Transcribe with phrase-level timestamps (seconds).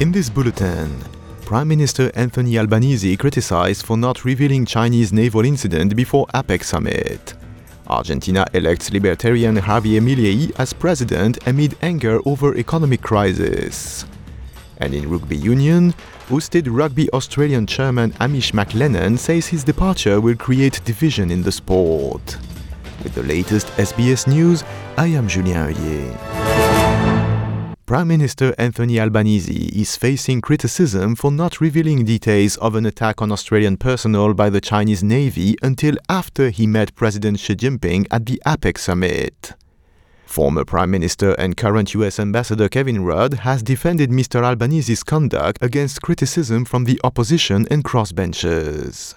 [0.00, 0.90] In this bulletin,
[1.42, 7.34] Prime Minister Anthony Albanese criticized for not revealing Chinese naval incident before APEC summit.
[7.86, 14.04] Argentina elects libertarian Javier Milei as president amid anger over economic crisis.
[14.78, 15.94] And in rugby union,
[16.28, 22.36] ousted Rugby Australian chairman Hamish McLennan says his departure will create division in the sport.
[23.04, 24.64] With the latest SBS news,
[24.98, 26.73] I am Julien Heulier.
[27.86, 33.30] Prime Minister Anthony Albanese is facing criticism for not revealing details of an attack on
[33.30, 38.40] Australian personnel by the Chinese Navy until after he met President Xi Jinping at the
[38.46, 39.52] APEC summit.
[40.24, 44.42] Former Prime Minister and current US Ambassador Kevin Rudd has defended Mr.
[44.42, 49.14] Albanese's conduct against criticism from the opposition and crossbenchers.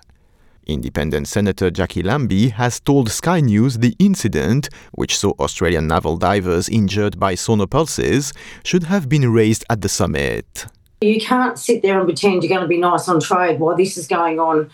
[0.68, 6.70] Independent Senator Jacqui Lambie has told Sky News the incident, which saw Australian naval divers
[6.70, 10.66] injured by sonar pulses, should have been raised at the summit.
[11.02, 13.98] You can't sit there and pretend you're going to be nice on trade while this
[13.98, 14.70] is going on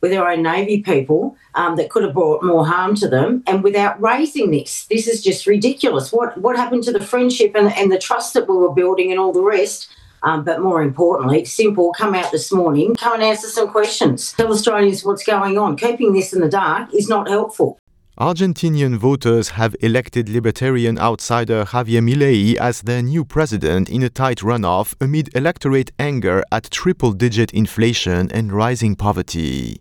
[0.00, 3.62] with our own Navy people um, that could have brought more harm to them and
[3.62, 4.86] without raising this.
[4.86, 6.12] This is just ridiculous.
[6.12, 9.20] What, what happened to the friendship and, and the trust that we were building and
[9.20, 9.88] all the rest?
[10.22, 14.32] Um, but more importantly, simple, come out this morning, come and answer some questions.
[14.32, 15.76] Tell Australians what's going on.
[15.76, 17.78] Keeping this in the dark is not helpful.
[18.18, 24.38] Argentinian voters have elected libertarian outsider Javier Milei as their new president in a tight
[24.38, 29.78] runoff amid electorate anger at triple digit inflation and rising poverty.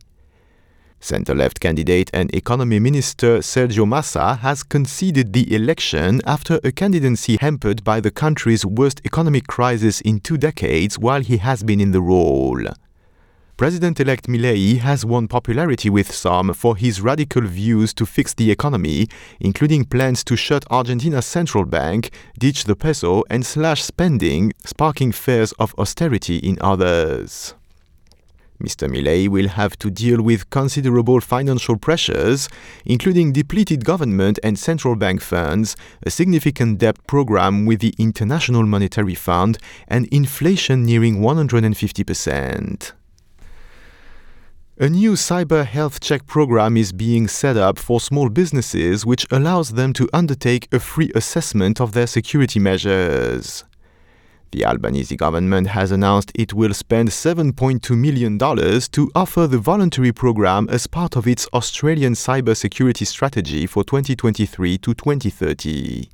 [1.00, 7.38] Center left candidate and economy minister Sergio Massa has conceded the election after a candidacy
[7.40, 11.92] hampered by the country's worst economic crisis in two decades while he has been in
[11.92, 12.64] the role.
[13.58, 18.52] President elect Milei has won popularity with some for his radical views to fix the
[18.52, 19.08] economy,
[19.40, 25.53] including plans to shut Argentina's central bank, ditch the peso, and slash spending, sparking fears
[25.53, 27.56] of austerity in others.
[28.61, 28.89] Mr.
[28.89, 32.50] Milei will have to deal with considerable financial pressures,
[32.85, 39.16] including depleted government and central bank funds, a significant debt program with the International Monetary
[39.16, 42.91] Fund, and inflation nearing 150%.
[44.79, 49.72] A new cyber health check program is being set up for small businesses, which allows
[49.72, 53.63] them to undertake a free assessment of their security measures.
[54.52, 60.69] The Albanese government has announced it will spend $7.2 million to offer the voluntary program
[60.69, 66.09] as part of its Australian cybersecurity strategy for 2023 to 2030.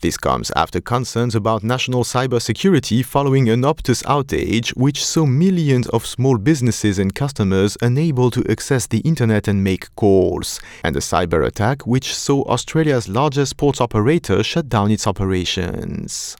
[0.00, 6.06] This comes after concerns about national cybersecurity following an Optus outage, which saw millions of
[6.06, 11.44] small businesses and customers unable to access the internet and make calls, and a cyber
[11.44, 16.36] attack which saw Australia's largest sports operator shut down its operations.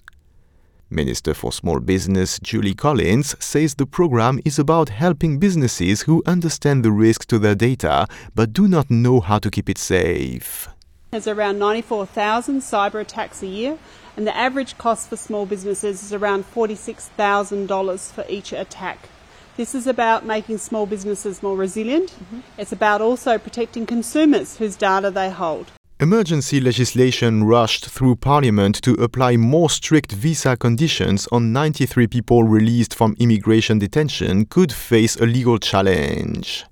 [0.90, 6.84] Minister for Small Business Julie Collins says the program is about helping businesses who understand
[6.84, 10.68] the risks to their data but do not know how to keep it safe.
[11.10, 13.78] There's around 94,000 cyber attacks a year,
[14.16, 19.08] and the average cost for small businesses is around $46,000 for each attack.
[19.56, 22.10] This is about making small businesses more resilient.
[22.10, 22.40] Mm-hmm.
[22.58, 25.72] It's about also protecting consumers whose data they hold.
[26.00, 32.94] Emergency legislation rushed through Parliament to apply more strict visa conditions on 93 people released
[32.94, 36.64] from immigration detention could face a legal challenge.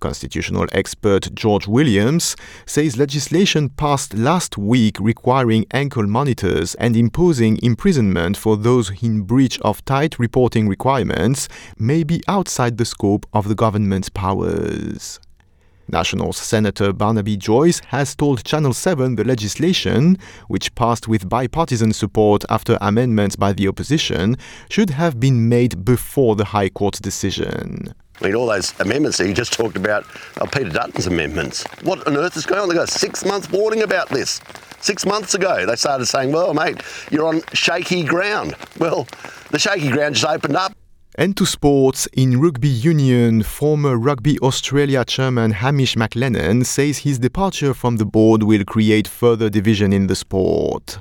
[0.00, 8.34] Constitutional expert George Williams says legislation passed last week requiring ankle monitors and imposing imprisonment
[8.34, 13.54] for those in breach of tight reporting requirements may be outside the scope of the
[13.54, 15.20] government's powers.
[15.88, 20.18] Nationals Senator Barnaby Joyce has told Channel 7 the legislation,
[20.48, 24.36] which passed with bipartisan support after amendments by the opposition,
[24.70, 27.94] should have been made before the High Court's decision.
[28.20, 30.04] I mean, all those amendments that you just talked about
[30.40, 31.64] are Peter Dutton's amendments.
[31.82, 32.68] What on earth is going on?
[32.68, 34.40] They got a six months warning about this.
[34.80, 38.54] Six months ago, they started saying, well, mate, you're on shaky ground.
[38.78, 39.06] Well,
[39.50, 40.72] the shaky ground just opened up.
[41.18, 47.74] And to sports, in rugby union, former Rugby Australia chairman Hamish McLennan says his departure
[47.74, 51.00] from the board will create further division in the sport.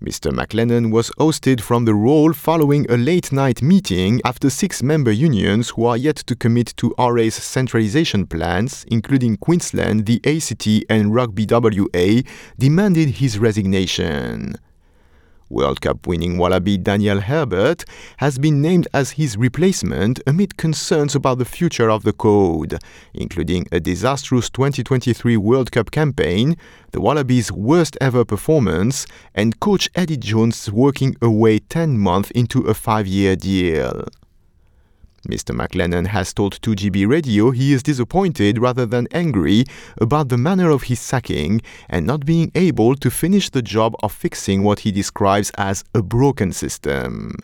[0.00, 0.30] Mr.
[0.30, 5.70] McLennan was ousted from the role following a late night meeting after six member unions
[5.70, 11.44] who are yet to commit to RA's centralisation plans, including Queensland, the ACT, and Rugby
[11.50, 12.22] WA,
[12.56, 14.54] demanded his resignation.
[15.50, 17.84] World Cup winning Wallaby Daniel Herbert
[18.18, 22.78] has been named as his replacement amid concerns about the future of the code,
[23.14, 26.56] including a disastrous 2023 World Cup campaign,
[26.92, 32.74] the Wallabies' worst ever performance, and coach Eddie Jones working away 10 months into a
[32.74, 34.04] five year deal.
[35.26, 35.54] Mr.
[35.54, 39.64] McLennan has told 2GB Radio he is disappointed rather than angry
[40.00, 44.12] about the manner of his sacking and not being able to finish the job of
[44.12, 47.34] fixing what he describes as a broken system.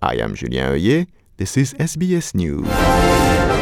[0.00, 1.08] I am Julien Heuillet.
[1.36, 3.59] This is SBS News.